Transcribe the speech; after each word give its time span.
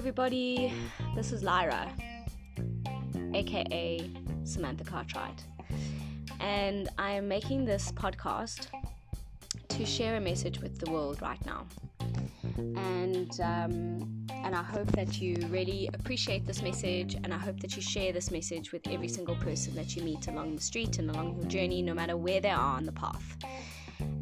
everybody. 0.00 0.72
This 1.14 1.30
is 1.30 1.42
Lyra, 1.42 1.86
aka 3.34 4.10
Samantha 4.44 4.82
Cartwright, 4.82 5.44
and 6.40 6.88
I 6.96 7.10
am 7.10 7.28
making 7.28 7.66
this 7.66 7.92
podcast 7.92 8.68
to 9.68 9.84
share 9.84 10.16
a 10.16 10.20
message 10.20 10.58
with 10.60 10.78
the 10.78 10.90
world 10.90 11.20
right 11.20 11.44
now. 11.44 11.66
And 12.56 13.30
um, 13.42 14.26
and 14.30 14.54
I 14.54 14.62
hope 14.62 14.90
that 14.92 15.20
you 15.20 15.36
really 15.50 15.90
appreciate 15.92 16.46
this 16.46 16.62
message, 16.62 17.16
and 17.16 17.34
I 17.34 17.38
hope 17.38 17.60
that 17.60 17.76
you 17.76 17.82
share 17.82 18.10
this 18.10 18.30
message 18.30 18.72
with 18.72 18.88
every 18.88 19.08
single 19.08 19.36
person 19.36 19.74
that 19.74 19.94
you 19.96 20.02
meet 20.02 20.28
along 20.28 20.56
the 20.56 20.62
street 20.62 20.98
and 20.98 21.10
along 21.10 21.36
your 21.36 21.44
journey, 21.44 21.82
no 21.82 21.92
matter 21.92 22.16
where 22.16 22.40
they 22.40 22.48
are 22.48 22.74
on 22.78 22.86
the 22.86 22.92
path 22.92 23.36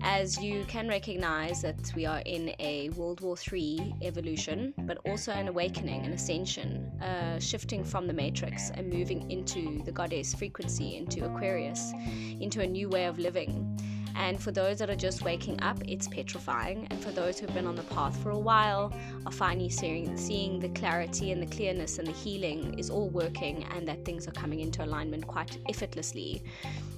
as 0.08 0.40
you 0.40 0.64
can 0.64 0.88
recognize 0.88 1.60
that 1.60 1.92
we 1.94 2.06
are 2.06 2.22
in 2.24 2.54
a 2.60 2.88
World 2.96 3.20
War 3.20 3.36
III 3.52 3.94
evolution, 4.00 4.72
but 4.78 4.96
also 5.04 5.32
an 5.32 5.48
awakening, 5.48 6.06
an 6.06 6.12
ascension, 6.12 6.90
uh, 7.02 7.38
shifting 7.38 7.84
from 7.84 8.06
the 8.06 8.14
matrix 8.14 8.70
and 8.70 8.90
moving 8.90 9.30
into 9.30 9.82
the 9.84 9.92
goddess 9.92 10.34
frequency, 10.34 10.96
into 10.96 11.26
Aquarius, 11.26 11.92
into 12.40 12.62
a 12.62 12.66
new 12.66 12.88
way 12.88 13.04
of 13.04 13.18
living. 13.18 13.78
And 14.18 14.42
for 14.42 14.50
those 14.50 14.78
that 14.80 14.90
are 14.90 14.96
just 14.96 15.22
waking 15.22 15.62
up, 15.62 15.78
it's 15.86 16.08
petrifying. 16.08 16.88
And 16.90 17.00
for 17.00 17.12
those 17.12 17.38
who've 17.38 17.54
been 17.54 17.68
on 17.68 17.76
the 17.76 17.84
path 17.84 18.20
for 18.20 18.30
a 18.30 18.38
while, 18.38 18.92
are 19.24 19.32
finally 19.32 19.70
seeing, 19.70 20.16
seeing 20.16 20.58
the 20.58 20.68
clarity 20.70 21.30
and 21.30 21.40
the 21.40 21.46
clearness 21.46 21.98
and 21.98 22.08
the 22.08 22.12
healing 22.12 22.76
is 22.78 22.90
all 22.90 23.08
working 23.08 23.64
and 23.74 23.86
that 23.86 24.04
things 24.04 24.26
are 24.26 24.32
coming 24.32 24.58
into 24.58 24.84
alignment 24.84 25.24
quite 25.28 25.56
effortlessly. 25.68 26.42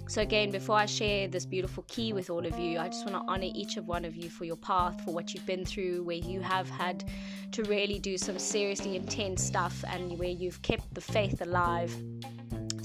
So, 0.09 0.23
again, 0.23 0.51
before 0.51 0.77
I 0.77 0.87
share 0.87 1.28
this 1.28 1.45
beautiful 1.45 1.84
key 1.87 2.14
with 2.14 2.30
all 2.30 2.45
of 2.45 2.59
you, 2.59 2.78
I 2.78 2.88
just 2.88 3.06
want 3.06 3.23
to 3.23 3.30
honor 3.30 3.50
each 3.55 3.77
of 3.77 3.87
one 3.87 4.06
of 4.06 4.16
you 4.16 4.30
for 4.30 4.45
your 4.45 4.56
path, 4.56 5.00
for 5.05 5.12
what 5.12 5.34
you've 5.34 5.47
been 5.47 5.64
through, 5.64 6.02
where 6.02 6.17
you 6.17 6.41
have 6.41 6.69
had 6.70 7.05
to 7.52 7.62
really 7.64 7.98
do 7.98 8.17
some 8.17 8.39
seriously 8.39 8.97
intense 8.97 9.45
stuff, 9.45 9.84
and 9.86 10.19
where 10.19 10.30
you've 10.30 10.62
kept 10.62 10.92
the 10.95 11.00
faith 11.00 11.42
alive 11.42 11.95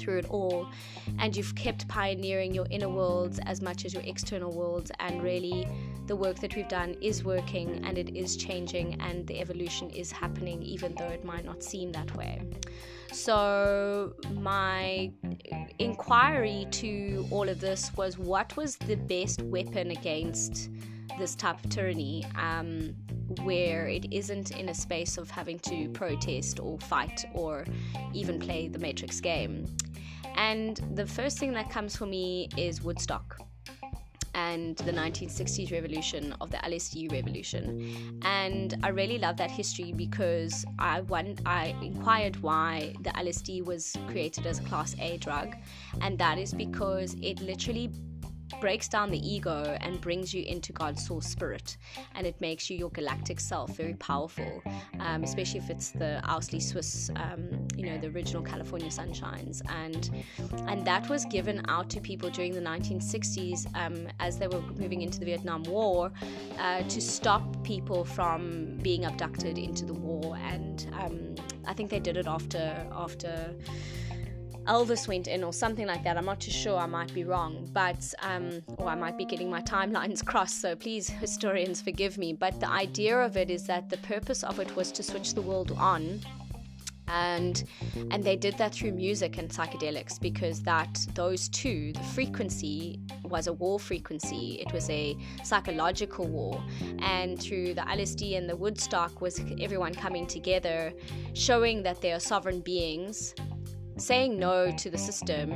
through 0.05 0.19
it 0.19 0.29
all 0.29 0.69
and 1.17 1.35
you've 1.35 1.55
kept 1.55 1.87
pioneering 1.87 2.53
your 2.53 2.67
inner 2.69 2.87
worlds 2.87 3.39
as 3.45 3.61
much 3.61 3.83
as 3.85 3.93
your 3.93 4.03
external 4.03 4.51
worlds 4.51 4.91
and 4.99 5.21
really 5.23 5.67
the 6.05 6.15
work 6.15 6.37
that 6.39 6.55
we've 6.55 6.67
done 6.67 6.95
is 7.01 7.23
working 7.23 7.83
and 7.83 7.97
it 7.97 8.15
is 8.15 8.37
changing 8.37 9.01
and 9.01 9.25
the 9.25 9.41
evolution 9.41 9.89
is 9.89 10.11
happening 10.11 10.61
even 10.61 10.93
though 10.95 11.07
it 11.07 11.25
might 11.25 11.43
not 11.43 11.63
seem 11.63 11.91
that 11.91 12.15
way 12.15 12.39
so 13.11 14.13
my 14.33 15.11
inquiry 15.79 16.67
to 16.69 17.25
all 17.31 17.49
of 17.49 17.59
this 17.59 17.91
was 17.97 18.19
what 18.19 18.55
was 18.55 18.75
the 18.75 18.95
best 18.95 19.41
weapon 19.41 19.89
against 19.91 20.69
this 21.17 21.33
type 21.33 21.63
of 21.63 21.69
tyranny 21.69 22.25
um, 22.37 22.93
where 23.43 23.87
it 23.87 24.05
isn't 24.11 24.51
in 24.51 24.69
a 24.69 24.73
space 24.73 25.17
of 25.17 25.29
having 25.29 25.59
to 25.59 25.89
protest 25.89 26.59
or 26.59 26.77
fight 26.79 27.25
or 27.33 27.65
even 28.13 28.39
play 28.39 28.67
the 28.67 28.79
Matrix 28.79 29.19
game. 29.19 29.65
And 30.35 30.79
the 30.93 31.05
first 31.05 31.39
thing 31.39 31.53
that 31.53 31.69
comes 31.69 31.95
for 31.95 32.05
me 32.05 32.49
is 32.57 32.81
Woodstock 32.81 33.39
and 34.35 34.75
the 34.77 34.91
1960s 34.91 35.71
revolution 35.71 36.35
of 36.41 36.51
the 36.51 36.57
LSD 36.57 37.11
revolution. 37.11 38.19
And 38.23 38.77
I 38.83 38.89
really 38.89 39.17
love 39.17 39.37
that 39.37 39.49
history 39.49 39.93
because 39.93 40.65
I 40.77 41.01
one 41.01 41.37
I 41.45 41.73
inquired 41.81 42.35
why 42.41 42.93
the 42.99 43.11
LSD 43.11 43.63
was 43.65 43.95
created 44.07 44.45
as 44.45 44.59
a 44.59 44.63
class 44.63 44.95
A 44.99 45.17
drug, 45.17 45.55
and 46.01 46.17
that 46.19 46.37
is 46.37 46.53
because 46.53 47.15
it 47.21 47.39
literally 47.41 47.89
breaks 48.61 48.87
down 48.87 49.11
the 49.11 49.27
ego 49.27 49.77
and 49.81 49.99
brings 50.01 50.33
you 50.33 50.43
into 50.43 50.71
God's 50.73 51.05
source 51.05 51.25
spirit, 51.25 51.77
and 52.15 52.25
it 52.27 52.39
makes 52.41 52.69
you 52.69 52.77
your 52.77 52.89
galactic 52.89 53.39
self 53.39 53.75
very 53.75 53.93
powerful, 53.95 54.61
um, 54.99 55.23
especially 55.23 55.59
if 55.59 55.69
it's 55.69 55.91
the 55.91 56.21
Owsley 56.27 56.59
Swiss, 56.59 57.09
um, 57.15 57.67
you 57.75 57.85
know, 57.85 57.97
the 57.97 58.07
original 58.07 58.41
California 58.41 58.89
Sunshines, 58.89 59.61
and 59.69 60.11
and 60.67 60.85
that 60.85 61.09
was 61.09 61.25
given 61.25 61.63
out 61.67 61.89
to 61.89 62.01
people 62.01 62.29
during 62.29 62.53
the 62.53 62.61
1960s 62.61 63.67
um, 63.75 64.07
as 64.19 64.37
they 64.37 64.47
were 64.47 64.61
moving 64.77 65.01
into 65.01 65.19
the 65.19 65.25
Vietnam 65.25 65.63
War 65.63 66.11
uh, 66.59 66.83
to 66.83 67.01
stop 67.01 67.63
people 67.63 68.05
from 68.05 68.77
being 68.81 69.05
abducted 69.05 69.57
into 69.57 69.85
the 69.85 69.93
war, 69.93 70.37
and 70.37 70.87
um, 70.93 71.35
I 71.67 71.73
think 71.73 71.89
they 71.89 71.99
did 71.99 72.17
it 72.17 72.27
after 72.27 72.87
after. 72.91 73.55
Elvis 74.67 75.07
went 75.07 75.27
in 75.27 75.43
or 75.43 75.53
something 75.53 75.85
like 75.85 76.03
that. 76.03 76.17
I'm 76.17 76.25
not 76.25 76.39
too 76.39 76.51
sure. 76.51 76.77
I 76.77 76.85
might 76.85 77.13
be 77.13 77.23
wrong, 77.23 77.69
but 77.71 78.13
um, 78.21 78.61
or 78.77 78.87
I 78.87 78.95
might 78.95 79.17
be 79.17 79.25
getting 79.25 79.49
my 79.49 79.61
timelines 79.61 80.25
crossed. 80.31 80.61
So 80.61 80.75
please, 80.75 81.07
historians, 81.07 81.81
forgive 81.81 82.17
me. 82.17 82.33
But 82.33 82.59
the 82.59 82.69
idea 82.69 83.17
of 83.17 83.37
it 83.37 83.49
is 83.49 83.65
that 83.67 83.89
the 83.89 83.97
purpose 83.97 84.43
of 84.43 84.59
it 84.59 84.75
was 84.75 84.91
to 84.93 85.03
switch 85.03 85.33
the 85.33 85.41
world 85.41 85.71
on 85.77 86.21
and 87.07 87.65
and 88.11 88.23
they 88.23 88.35
did 88.35 88.57
that 88.57 88.73
through 88.73 88.91
music 88.91 89.37
and 89.37 89.49
psychedelics 89.49 90.19
because 90.19 90.61
that 90.63 91.05
those 91.13 91.49
two 91.49 91.91
the 91.93 91.99
frequency 91.99 92.99
was 93.23 93.47
a 93.47 93.53
war 93.53 93.79
frequency 93.79 94.59
it 94.65 94.73
was 94.73 94.89
a 94.89 95.15
psychological 95.43 96.27
war 96.27 96.63
and 96.99 97.39
through 97.39 97.73
the 97.73 97.81
LSD 97.81 98.37
and 98.37 98.49
the 98.49 98.55
Woodstock 98.55 99.21
was 99.21 99.39
everyone 99.61 99.93
coming 99.93 100.25
together 100.25 100.93
showing 101.33 101.83
that 101.83 102.01
they 102.01 102.11
are 102.11 102.19
sovereign 102.19 102.61
beings 102.61 103.35
saying 103.97 104.37
no 104.37 104.71
to 104.71 104.89
the 104.89 104.97
system 104.97 105.51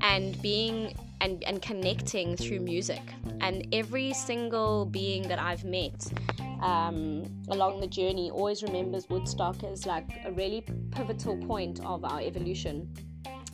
and 0.00 0.40
being 0.42 0.94
and, 1.20 1.42
and 1.44 1.62
connecting 1.62 2.36
through 2.36 2.60
music. 2.60 3.02
And 3.40 3.66
every 3.72 4.12
single 4.12 4.86
being 4.86 5.22
that 5.28 5.38
I've 5.38 5.64
met 5.64 6.12
um, 6.60 7.24
along 7.48 7.80
the 7.80 7.86
journey 7.86 8.30
always 8.30 8.62
remembers 8.62 9.08
Woodstock 9.08 9.62
as 9.64 9.86
like 9.86 10.08
a 10.24 10.32
really 10.32 10.64
pivotal 10.90 11.36
point 11.36 11.84
of 11.84 12.04
our 12.04 12.20
evolution 12.20 12.92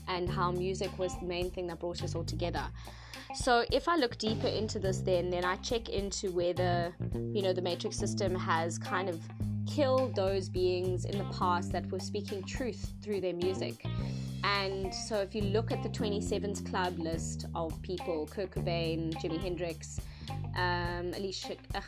and 0.08 0.28
how 0.28 0.50
music 0.50 0.98
was 0.98 1.14
the 1.18 1.26
main 1.26 1.50
thing 1.50 1.66
that 1.66 1.80
brought 1.80 2.02
us 2.02 2.14
all 2.14 2.24
together. 2.24 2.64
So 3.34 3.64
if 3.70 3.88
I 3.88 3.96
look 3.96 4.16
deeper 4.16 4.46
into 4.46 4.78
this 4.78 5.00
then 5.00 5.28
then 5.28 5.44
I 5.44 5.56
check 5.56 5.90
into 5.90 6.30
whether 6.30 6.94
you 7.12 7.42
know 7.42 7.52
the 7.52 7.60
matrix 7.60 7.98
system 7.98 8.34
has 8.34 8.78
kind 8.78 9.10
of 9.10 9.20
killed 9.66 10.14
those 10.14 10.48
beings 10.48 11.04
in 11.04 11.18
the 11.18 11.24
past 11.38 11.72
that 11.72 11.90
were 11.92 12.00
speaking 12.00 12.42
truth 12.42 12.94
through 13.02 13.20
their 13.20 13.34
music. 13.34 13.84
And 14.44 14.94
so, 14.94 15.20
if 15.20 15.34
you 15.34 15.42
look 15.42 15.72
at 15.72 15.82
the 15.82 15.88
27's 15.88 16.60
Club 16.60 16.98
list 16.98 17.46
of 17.54 17.80
people 17.82 18.26
Kurt 18.26 18.50
Cobain, 18.50 19.12
Jimi 19.14 19.40
Hendrix, 19.40 20.00
um, 20.56 21.12
Alicia, 21.16 21.56
uh, 21.74 21.80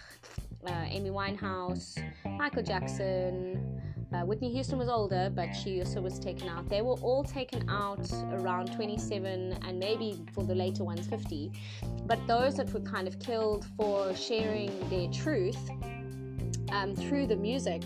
uh, 0.67 0.85
Amy 0.89 1.11
Winehouse, 1.11 2.03
Michael 2.39 2.63
Jackson, 2.63 3.81
uh, 4.13 4.23
Whitney 4.23 4.53
Houston 4.53 4.79
was 4.79 4.89
older, 4.89 5.31
but 5.35 5.53
she 5.53 5.81
also 5.81 6.01
was 6.01 6.19
taken 6.19 6.49
out. 6.49 6.69
They 6.69 6.83
were 6.83 6.95
all 6.95 7.23
taken 7.23 7.69
out 7.69 8.11
around 8.33 8.75
27 8.75 9.59
and 9.65 9.79
maybe 9.79 10.25
for 10.33 10.43
the 10.45 10.55
later 10.55 10.83
ones 10.85 11.07
50. 11.07 11.53
But 12.07 12.19
those 12.27 12.57
that 12.57 12.73
were 12.73 12.81
kind 12.81 13.07
of 13.07 13.19
killed 13.21 13.65
for 13.77 14.15
sharing 14.15 14.73
their 14.91 15.09
truth 15.09 15.71
um, 16.73 16.95
through 16.95 17.27
the 17.27 17.37
music 17.37 17.83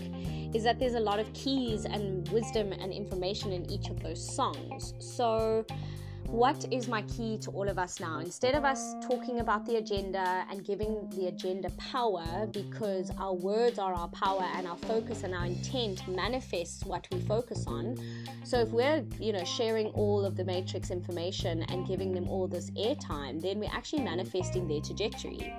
is 0.53 0.63
that 0.63 0.79
there's 0.79 0.95
a 0.95 0.99
lot 0.99 1.19
of 1.19 1.31
keys 1.33 1.85
and 1.85 2.27
wisdom 2.29 2.71
and 2.71 2.93
information 2.93 3.51
in 3.51 3.69
each 3.69 3.89
of 3.89 4.01
those 4.01 4.25
songs. 4.35 4.93
So 4.99 5.65
what 6.35 6.65
is 6.69 6.89
my 6.89 7.01
key 7.03 7.37
to 7.37 7.49
all 7.51 7.69
of 7.69 7.79
us 7.79 8.01
now? 8.01 8.19
Instead 8.19 8.55
of 8.55 8.65
us 8.65 8.93
talking 9.07 9.39
about 9.39 9.65
the 9.65 9.77
agenda 9.77 10.45
and 10.51 10.65
giving 10.65 11.09
the 11.11 11.27
agenda 11.27 11.69
power, 11.77 12.45
because 12.51 13.09
our 13.17 13.33
words 13.33 13.79
are 13.79 13.93
our 13.93 14.09
power 14.09 14.45
and 14.55 14.67
our 14.67 14.75
focus 14.75 15.23
and 15.23 15.33
our 15.33 15.45
intent 15.45 16.05
manifests 16.09 16.83
what 16.83 17.07
we 17.09 17.21
focus 17.21 17.63
on. 17.67 17.97
So 18.43 18.59
if 18.59 18.67
we're, 18.71 19.05
you 19.17 19.31
know, 19.31 19.45
sharing 19.45 19.87
all 19.91 20.25
of 20.25 20.35
the 20.35 20.43
matrix 20.43 20.91
information 20.91 21.63
and 21.69 21.87
giving 21.87 22.11
them 22.11 22.27
all 22.27 22.49
this 22.49 22.69
airtime, 22.71 23.41
then 23.41 23.57
we're 23.57 23.71
actually 23.71 24.03
manifesting 24.03 24.67
their 24.67 24.81
trajectory. 24.81 25.53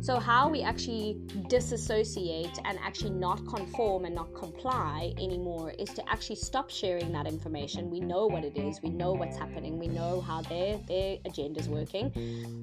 So 0.00 0.18
how 0.18 0.48
we 0.48 0.62
actually 0.62 1.20
disassociate 1.48 2.58
and 2.64 2.78
actually 2.82 3.10
not 3.10 3.46
conform 3.46 4.06
and 4.06 4.14
not 4.14 4.32
comply 4.32 5.12
anymore 5.18 5.74
is 5.78 5.90
to 5.90 6.08
actually 6.08 6.36
stop 6.36 6.70
sharing 6.70 7.12
that 7.12 7.26
information. 7.26 7.90
We 7.90 8.00
know 8.00 8.26
what 8.26 8.42
it 8.42 8.56
is, 8.56 8.80
we 8.82 8.88
know 8.88 9.12
what's 9.12 9.36
happening, 9.36 9.78
we 9.78 9.88
know 9.88 10.13
know 10.14 10.20
how 10.20 10.42
their 10.42 10.78
their 10.88 11.18
agenda 11.24 11.60
is 11.60 11.68
working, 11.68 12.12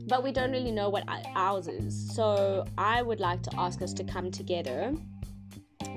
but 0.07 0.23
we 0.23 0.31
don't 0.31 0.51
really 0.51 0.71
know 0.71 0.89
what 0.89 1.03
ours 1.35 1.67
is. 1.67 2.15
So 2.15 2.65
I 2.77 3.01
would 3.01 3.19
like 3.19 3.41
to 3.43 3.51
ask 3.57 3.81
us 3.81 3.93
to 3.93 4.03
come 4.03 4.31
together 4.31 4.93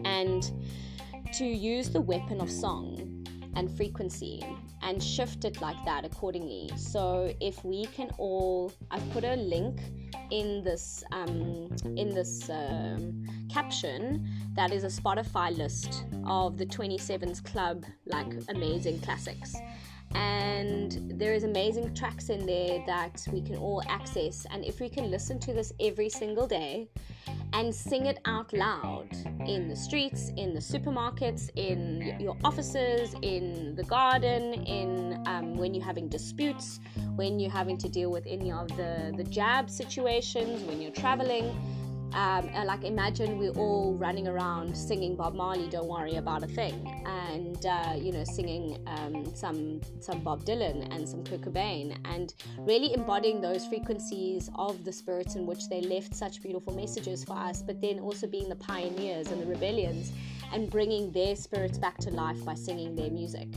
and 0.05 0.51
to 1.35 1.45
use 1.45 1.91
the 1.91 2.01
weapon 2.01 2.41
of 2.41 2.51
song 2.51 3.27
and 3.57 3.71
frequency 3.77 4.45
and 4.83 5.03
shift 5.03 5.45
it 5.45 5.61
like 5.61 5.77
that 5.85 6.05
accordingly. 6.05 6.71
So 6.77 7.33
if 7.41 7.65
we 7.65 7.87
can 7.87 8.11
all, 8.19 8.73
I've 8.91 9.09
put 9.13 9.25
a 9.25 9.37
link 9.37 9.81
in 10.31 10.65
this 10.65 11.05
um, 11.13 11.69
in 11.97 12.09
this 12.15 12.51
um, 12.51 13.25
caption 13.53 14.27
that 14.55 14.73
is 14.73 14.85
a 14.85 14.93
Spotify 15.01 15.57
list 15.57 16.05
of 16.27 16.59
the 16.59 16.67
27s 16.67 17.45
Club 17.45 17.85
like 18.07 18.33
amazing 18.49 18.99
classics 19.01 19.55
and 20.15 21.13
there 21.19 21.35
is 21.35 21.45
amazing 21.45 21.95
tracks 21.95 22.29
in 22.29 22.47
there 22.47 22.83
that 22.87 23.25
we 23.33 23.41
can 23.41 23.57
all 23.57 23.83
access. 23.89 24.47
And 24.51 24.65
if 24.65 24.81
we 24.81 24.89
can 24.89 25.11
listen 25.11 25.39
to 25.41 25.53
this 25.53 25.73
every 25.81 26.09
single 26.09 26.47
day 26.47 26.89
and 27.53 27.75
sing 27.75 28.07
it 28.07 28.19
out 28.25 28.53
loud 28.53 29.09
in 29.47 29.69
the 29.69 29.77
streets, 29.77 30.31
in 30.37 30.55
the 30.55 30.61
supermarkets, 30.61 31.51
in 31.57 32.17
your 32.21 32.37
offices, 32.45 33.15
in 33.23 33.75
the 33.77 33.85
garden, 33.85 34.55
in 34.65 35.23
um, 35.27 35.57
when 35.57 35.75
you're 35.75 35.85
having 35.85 36.09
disputes, 36.09 36.81
when 37.17 37.39
you're 37.39 37.51
having 37.51 37.79
to 37.79 37.89
deal 37.89 38.11
with 38.11 38.25
any 38.27 38.51
of 38.51 38.69
the, 38.77 39.13
the 39.17 39.25
jab 39.25 39.71
situations, 39.71 40.63
when 40.65 40.81
you're 40.81 40.93
traveling 40.93 41.55
um, 42.15 42.49
like 42.67 42.85
imagine 42.85 43.39
we're 43.39 43.59
all 43.59 43.95
running 43.95 44.29
around 44.29 44.77
singing 44.77 45.17
Bob 45.17 45.35
Marley, 45.35 45.69
"Don't 45.69 45.89
Worry 45.89 46.17
About 46.17 46.45
a 46.45 46.47
Thing," 46.47 46.87
and 47.07 47.67
uh, 47.67 47.95
you 47.97 48.13
know 48.13 48.25
singing 48.25 48.79
um, 48.87 49.35
some 49.35 49.81
some 50.01 50.21
Bob 50.21 50.45
Dylan 50.45 50.95
and 50.95 51.09
some 51.09 51.25
Kurt 51.25 51.41
Cobain, 51.41 51.97
and 52.05 52.33
really 52.59 52.95
embodying 52.95 53.41
those 53.41 53.67
frequencies 53.67 54.49
of 54.57 54.85
the 54.85 54.93
spirits 54.93 55.35
in 55.35 55.45
which 55.45 55.69
they 55.69 55.81
left 55.81 56.15
such 56.15 56.41
beautiful 56.41 56.73
messages 56.75 57.25
for 57.25 57.37
us. 57.37 57.63
But 57.63 57.81
then 57.81 57.99
also 57.99 58.29
being 58.29 58.49
the 58.49 58.57
pioneers 58.57 59.33
and 59.33 59.43
the 59.43 59.47
rebellions, 59.47 60.13
and 60.53 60.71
bringing 60.71 61.11
their 61.11 61.35
spirits 61.35 61.79
back 61.79 61.99
to 61.99 62.11
life 62.11 62.45
by 62.45 62.55
singing 62.55 62.95
their 62.95 63.11
music. 63.11 63.49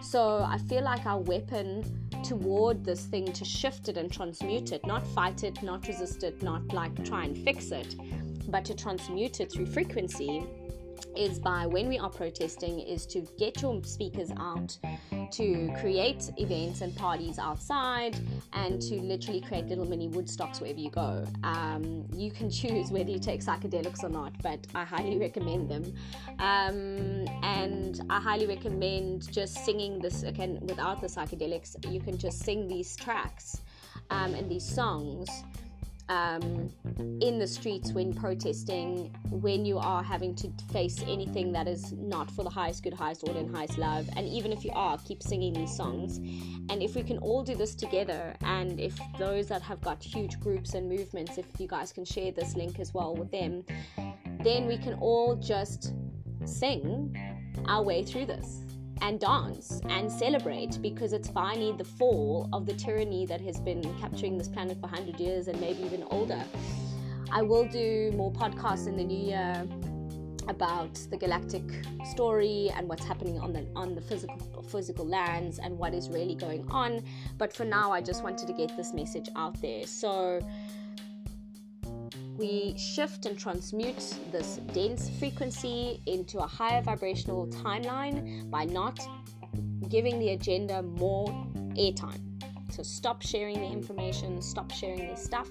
So 0.00 0.46
I 0.48 0.58
feel 0.58 0.84
like 0.84 1.04
our 1.06 1.18
weapon 1.18 2.03
toward 2.24 2.84
this 2.84 3.04
thing 3.04 3.32
to 3.32 3.44
shift 3.44 3.88
it 3.88 3.96
and 3.96 4.10
transmute 4.10 4.72
it, 4.72 4.84
not 4.86 5.06
fight 5.08 5.44
it, 5.44 5.62
not 5.62 5.86
resist 5.86 6.22
it, 6.22 6.42
not 6.42 6.72
like 6.72 7.04
try 7.04 7.24
and 7.24 7.36
fix 7.36 7.70
it, 7.70 7.94
but 8.48 8.64
to 8.64 8.74
transmute 8.74 9.40
it 9.40 9.52
through 9.52 9.66
frequency 9.66 10.44
is 11.16 11.38
by 11.38 11.66
when 11.66 11.88
we 11.88 11.98
are 11.98 12.10
protesting 12.10 12.80
is 12.80 13.06
to 13.06 13.26
get 13.38 13.62
your 13.62 13.82
speakers 13.84 14.30
out 14.38 14.76
to 15.32 15.72
create 15.80 16.30
events 16.36 16.80
and 16.80 16.94
parties 16.96 17.38
outside 17.38 18.16
and 18.52 18.80
to 18.80 19.00
literally 19.00 19.40
create 19.40 19.66
little 19.66 19.84
mini 19.84 20.08
woodstocks 20.08 20.60
wherever 20.60 20.78
you 20.78 20.90
go. 20.90 21.24
Um, 21.42 22.06
you 22.12 22.30
can 22.30 22.50
choose 22.60 22.90
whether 22.90 23.10
you 23.10 23.18
take 23.18 23.42
psychedelics 23.44 24.02
or 24.04 24.08
not 24.08 24.32
but 24.42 24.66
i 24.74 24.84
highly 24.84 25.18
recommend 25.18 25.68
them. 25.68 25.94
Um, 26.38 27.26
and 27.42 28.00
i 28.10 28.20
highly 28.20 28.46
recommend 28.46 29.30
just 29.32 29.64
singing 29.64 29.98
this 29.98 30.22
again 30.22 30.58
without 30.62 31.00
the 31.00 31.06
psychedelics 31.06 31.70
you 31.92 32.00
can 32.00 32.16
just 32.18 32.44
sing 32.44 32.68
these 32.68 32.96
tracks 32.96 33.62
um, 34.10 34.34
and 34.34 34.50
these 34.50 34.64
songs 34.64 35.28
um, 36.08 36.70
in 37.20 37.38
the 37.38 37.46
streets 37.46 37.92
when 37.92 38.12
protesting, 38.12 39.14
when 39.30 39.64
you 39.64 39.78
are 39.78 40.02
having 40.02 40.34
to 40.36 40.50
face 40.72 41.02
anything 41.06 41.52
that 41.52 41.66
is 41.66 41.92
not 41.92 42.30
for 42.30 42.44
the 42.44 42.50
highest 42.50 42.82
good, 42.82 42.94
highest 42.94 43.26
order, 43.26 43.40
and 43.40 43.54
highest 43.54 43.78
love. 43.78 44.08
And 44.16 44.26
even 44.28 44.52
if 44.52 44.64
you 44.64 44.70
are, 44.74 44.98
keep 44.98 45.22
singing 45.22 45.52
these 45.54 45.74
songs. 45.76 46.18
And 46.70 46.82
if 46.82 46.94
we 46.94 47.02
can 47.02 47.18
all 47.18 47.42
do 47.42 47.54
this 47.54 47.74
together, 47.74 48.34
and 48.42 48.78
if 48.80 48.98
those 49.18 49.48
that 49.48 49.62
have 49.62 49.80
got 49.80 50.02
huge 50.02 50.38
groups 50.40 50.74
and 50.74 50.88
movements, 50.88 51.38
if 51.38 51.46
you 51.58 51.66
guys 51.66 51.92
can 51.92 52.04
share 52.04 52.32
this 52.32 52.54
link 52.54 52.80
as 52.80 52.92
well 52.92 53.14
with 53.14 53.30
them, 53.30 53.64
then 54.42 54.66
we 54.66 54.76
can 54.76 54.94
all 54.94 55.36
just 55.36 55.94
sing 56.44 57.16
our 57.66 57.82
way 57.82 58.02
through 58.02 58.26
this 58.26 58.60
and 59.00 59.20
dance 59.20 59.80
and 59.88 60.10
celebrate 60.10 60.80
because 60.80 61.12
it's 61.12 61.28
finally 61.28 61.72
the 61.72 61.84
fall 61.84 62.48
of 62.52 62.66
the 62.66 62.74
tyranny 62.74 63.26
that 63.26 63.40
has 63.40 63.60
been 63.60 63.82
capturing 64.00 64.38
this 64.38 64.48
planet 64.48 64.76
for 64.76 64.88
100 64.88 65.18
years 65.20 65.48
and 65.48 65.60
maybe 65.60 65.82
even 65.82 66.04
older. 66.10 66.42
I 67.30 67.42
will 67.42 67.66
do 67.66 68.12
more 68.14 68.32
podcasts 68.32 68.86
in 68.86 68.96
the 68.96 69.04
new 69.04 69.26
year 69.26 69.66
about 70.48 70.94
the 71.10 71.16
galactic 71.16 71.62
story 72.10 72.70
and 72.76 72.88
what's 72.88 73.04
happening 73.04 73.38
on 73.38 73.52
the 73.52 73.66
on 73.74 73.94
the 73.94 74.00
physical 74.00 74.62
physical 74.62 75.06
lands 75.06 75.58
and 75.58 75.78
what 75.78 75.94
is 75.94 76.08
really 76.10 76.34
going 76.34 76.66
on 76.70 77.02
but 77.38 77.52
for 77.52 77.64
now 77.64 77.92
I 77.92 78.00
just 78.00 78.22
wanted 78.22 78.46
to 78.48 78.52
get 78.52 78.76
this 78.76 78.92
message 78.92 79.28
out 79.36 79.60
there 79.60 79.86
so 79.86 80.40
we 82.36 82.76
shift 82.76 83.26
and 83.26 83.38
transmute 83.38 84.16
this 84.32 84.58
dense 84.72 85.08
frequency 85.18 86.00
into 86.06 86.38
a 86.38 86.46
higher 86.46 86.82
vibrational 86.82 87.46
timeline 87.48 88.50
by 88.50 88.64
not 88.64 88.98
giving 89.88 90.18
the 90.18 90.30
agenda 90.30 90.82
more 90.82 91.28
airtime. 91.76 92.20
So 92.72 92.82
stop 92.82 93.22
sharing 93.22 93.60
the 93.60 93.66
information, 93.66 94.42
stop 94.42 94.72
sharing 94.72 94.98
their 94.98 95.16
stuff. 95.16 95.48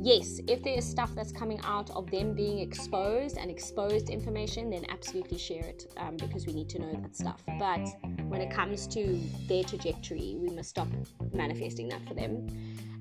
Yes, 0.00 0.40
if 0.48 0.62
there 0.62 0.74
is 0.74 0.86
stuff 0.86 1.14
that's 1.14 1.32
coming 1.32 1.60
out 1.64 1.90
of 1.90 2.10
them 2.10 2.34
being 2.34 2.58
exposed 2.58 3.38
and 3.38 3.50
exposed 3.50 4.10
information, 4.10 4.70
then 4.70 4.84
absolutely 4.90 5.38
share 5.38 5.64
it 5.64 5.90
um, 5.96 6.16
because 6.16 6.46
we 6.46 6.52
need 6.52 6.68
to 6.70 6.78
know 6.78 6.92
that 7.00 7.16
stuff. 7.16 7.42
But 7.58 7.86
when 8.28 8.40
it 8.40 8.50
comes 8.50 8.86
to 8.88 9.18
their 9.48 9.64
trajectory, 9.64 10.36
we 10.38 10.50
must 10.50 10.70
stop 10.70 10.88
manifesting 11.32 11.88
that 11.88 12.06
for 12.06 12.14
them 12.14 12.46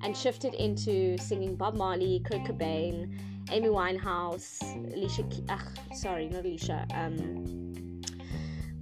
and 0.03 0.15
shifted 0.15 0.53
into 0.53 1.17
singing 1.17 1.55
Bob 1.55 1.75
Marley, 1.75 2.21
Kurt 2.25 2.43
Cobain, 2.43 3.17
Amy 3.51 3.69
Winehouse, 3.69 4.61
Alicia, 4.93 5.23
ugh, 5.49 5.61
sorry, 5.95 6.27
not 6.27 6.45
Alicia, 6.45 6.85
um, 6.93 8.01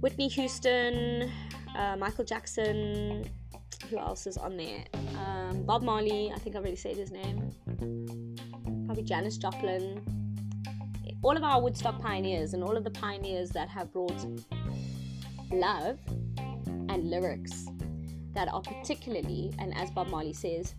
Whitney 0.00 0.28
Houston, 0.28 1.30
uh, 1.76 1.96
Michael 1.96 2.24
Jackson, 2.24 3.24
who 3.88 3.98
else 3.98 4.26
is 4.26 4.36
on 4.36 4.56
there? 4.56 4.84
Um, 5.18 5.62
Bob 5.64 5.82
Marley, 5.82 6.32
I 6.34 6.38
think 6.38 6.56
I 6.56 6.58
already 6.58 6.76
said 6.76 6.96
his 6.96 7.10
name. 7.10 7.52
Probably 8.86 9.04
Janis 9.04 9.36
Joplin. 9.36 10.00
All 11.22 11.36
of 11.36 11.44
our 11.44 11.62
Woodstock 11.62 12.00
pioneers 12.00 12.52
and 12.52 12.64
all 12.64 12.76
of 12.76 12.82
the 12.82 12.90
pioneers 12.90 13.50
that 13.50 13.68
have 13.68 13.92
brought 13.92 14.26
love 15.52 15.98
and 16.88 17.08
lyrics 17.08 17.66
that 18.34 18.48
are 18.52 18.62
particularly, 18.62 19.52
and 19.58 19.76
as 19.76 19.90
Bob 19.90 20.08
Marley 20.08 20.32
says, 20.32 20.74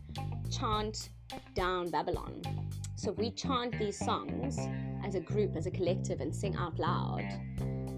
chant 0.57 1.09
down 1.55 1.89
Babylon. 1.89 2.41
So 2.95 3.11
if 3.11 3.17
we 3.17 3.31
chant 3.31 3.77
these 3.79 3.97
songs 3.97 4.59
as 5.03 5.15
a 5.15 5.19
group, 5.19 5.55
as 5.55 5.65
a 5.65 5.71
collective, 5.71 6.21
and 6.21 6.33
sing 6.33 6.55
out 6.55 6.79
loud, 6.79 7.25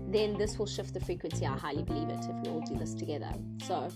then 0.08 0.38
this 0.38 0.58
will 0.58 0.66
shift 0.66 0.94
the 0.94 1.00
frequency. 1.00 1.46
I 1.46 1.58
highly 1.58 1.84
believe 1.84 2.10
it 2.10 2.20
if 2.22 2.36
we 2.44 2.50
all 2.50 2.62
do 2.62 2.76
this 2.76 2.94
together. 2.94 3.32
So 3.64 3.90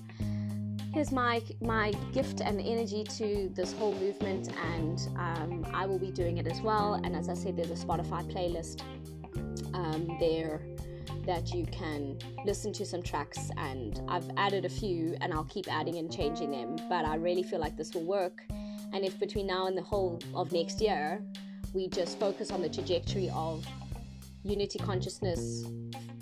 here's 0.94 1.12
my 1.12 1.42
my 1.62 1.92
gift 2.14 2.42
and 2.42 2.60
energy 2.60 3.04
to 3.04 3.50
this 3.54 3.74
whole 3.74 3.94
movement, 3.94 4.50
and 4.76 5.00
um, 5.18 5.66
I 5.74 5.86
will 5.86 6.00
be 6.00 6.12
doing 6.12 6.38
it 6.38 6.48
as 6.48 6.62
well. 6.62 6.96
And 7.04 7.16
as 7.16 7.30
I 7.30 7.34
said, 7.34 7.56
there's 7.56 7.72
a 7.72 7.86
Spotify 7.86 8.24
playlist 8.32 8.82
um, 9.74 10.18
there 10.20 10.62
that 11.30 11.54
you 11.54 11.64
can 11.68 12.18
listen 12.44 12.74
to 12.74 12.84
some 12.84 13.04
tracks 13.04 13.52
and 13.56 14.02
I've 14.08 14.28
added 14.36 14.66
a 14.66 14.70
few 14.70 15.16
and 15.22 15.32
I'll 15.32 15.44
keep 15.44 15.72
adding 15.72 15.98
and 15.98 16.12
changing 16.12 16.50
them 16.50 16.76
but 16.90 17.06
I 17.06 17.18
really 17.18 17.44
feel 17.44 17.60
like 17.60 17.78
this 17.78 17.94
will 17.94 18.04
work. 18.04 18.42
And 18.94 19.06
if 19.06 19.20
between 19.20 19.46
now 19.46 19.68
and 19.68 19.78
the 19.78 19.84
whole 19.84 20.20
of 20.34 20.52
next 20.52 20.82
year 20.82 21.22
we 21.72 21.88
just 21.88 22.20
focus 22.20 22.50
on 22.50 22.64
the 22.64 22.70
trajectory 22.70 23.30
of 23.30 23.64
unity 24.44 24.80
consciousness 24.80 25.66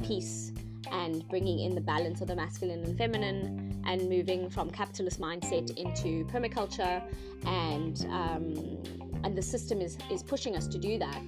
peace 0.04 0.52
and 0.92 1.26
bringing 1.30 1.60
in 1.60 1.74
the 1.74 1.80
balance 1.80 2.20
of 2.20 2.28
the 2.28 2.36
masculine 2.36 2.84
and 2.84 2.98
feminine 2.98 3.82
and 3.88 4.10
moving 4.10 4.50
from 4.50 4.70
capitalist 4.70 5.22
mindset 5.22 5.74
into 5.78 6.26
permaculture 6.26 7.02
and 7.46 8.06
um, 8.10 8.84
and 9.24 9.38
the 9.38 9.42
system 9.42 9.80
is 9.80 9.98
is 10.12 10.22
pushing 10.22 10.58
us 10.58 10.68
to 10.68 10.78
do 10.78 11.00
that 11.00 11.28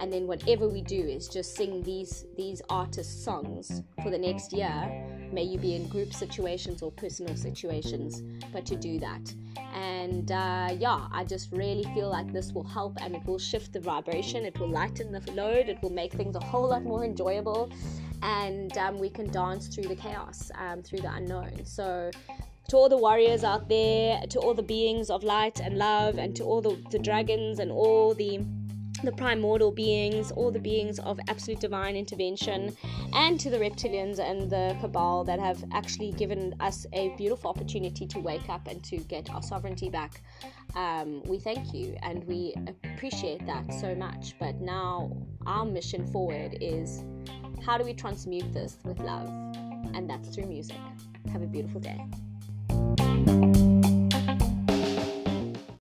and 0.00 0.10
then 0.10 0.26
whatever 0.26 0.66
we 0.68 0.80
do 0.80 0.98
is 0.98 1.28
just 1.28 1.54
sing 1.54 1.82
these 1.82 2.24
these 2.36 2.62
artists 2.70 3.22
songs 3.22 3.82
for 4.02 4.10
the 4.10 4.18
next 4.18 4.52
year. 4.52 5.06
May 5.30 5.44
you 5.44 5.58
be 5.58 5.76
in 5.76 5.86
group 5.88 6.12
situations 6.12 6.82
or 6.82 6.90
personal 6.90 7.36
situations 7.36 8.22
but 8.52 8.64
to 8.66 8.76
do 8.76 8.98
that. 8.98 9.32
And 9.74 10.32
uh, 10.32 10.74
yeah 10.78 11.06
i 11.12 11.22
just 11.24 11.52
really 11.52 11.84
feel 11.94 12.08
like 12.08 12.32
this 12.32 12.52
will 12.52 12.64
help 12.64 12.96
and 13.02 13.14
it 13.14 13.24
will 13.26 13.38
shift 13.38 13.72
the 13.72 13.80
vibration. 13.80 14.44
It 14.44 14.58
will 14.58 14.70
lighten 14.70 15.12
the 15.12 15.20
load. 15.32 15.68
It 15.68 15.80
will 15.82 15.90
make 16.02 16.12
things 16.14 16.34
a 16.34 16.40
whole 16.40 16.68
lot 16.68 16.82
more 16.82 17.04
enjoyable. 17.04 17.70
And 18.22 18.76
um, 18.78 18.98
we 18.98 19.10
can 19.10 19.30
dance 19.30 19.68
through 19.68 19.88
the 19.88 19.96
chaos 19.96 20.50
um, 20.58 20.82
through 20.82 21.00
the 21.00 21.12
unknown. 21.12 21.64
So 21.64 22.10
to 22.68 22.76
all 22.76 22.88
the 22.88 22.96
warriors 22.96 23.42
out 23.42 23.68
there 23.68 24.20
to 24.28 24.38
all 24.38 24.54
the 24.54 24.62
beings 24.62 25.10
of 25.10 25.24
light 25.24 25.60
and 25.60 25.76
love 25.76 26.18
and 26.18 26.36
to 26.36 26.44
all 26.44 26.60
the, 26.60 26.80
the 26.90 26.98
dragons 26.98 27.58
and 27.58 27.70
all 27.70 28.14
the 28.14 28.40
the 29.02 29.12
primordial 29.12 29.70
beings, 29.70 30.30
all 30.32 30.50
the 30.50 30.58
beings 30.58 30.98
of 31.00 31.18
absolute 31.28 31.60
divine 31.60 31.96
intervention, 31.96 32.76
and 33.12 33.38
to 33.40 33.50
the 33.50 33.58
reptilians 33.58 34.18
and 34.18 34.50
the 34.50 34.76
cabal 34.80 35.24
that 35.24 35.38
have 35.38 35.62
actually 35.72 36.12
given 36.12 36.54
us 36.60 36.86
a 36.92 37.14
beautiful 37.16 37.50
opportunity 37.50 38.06
to 38.06 38.18
wake 38.18 38.48
up 38.48 38.66
and 38.66 38.82
to 38.84 38.98
get 38.98 39.30
our 39.30 39.42
sovereignty 39.42 39.88
back. 39.88 40.22
Um, 40.74 41.22
we 41.24 41.38
thank 41.38 41.74
you 41.74 41.96
and 42.02 42.24
we 42.24 42.54
appreciate 42.66 43.44
that 43.46 43.72
so 43.74 43.94
much. 43.94 44.34
But 44.38 44.60
now, 44.60 45.16
our 45.46 45.64
mission 45.64 46.06
forward 46.06 46.58
is 46.60 47.04
how 47.64 47.78
do 47.78 47.84
we 47.84 47.94
transmute 47.94 48.52
this 48.52 48.78
with 48.84 48.98
love? 49.00 49.28
And 49.94 50.08
that's 50.08 50.28
through 50.34 50.46
music. 50.46 50.76
Have 51.32 51.42
a 51.42 51.46
beautiful 51.46 51.80
day. 51.80 52.04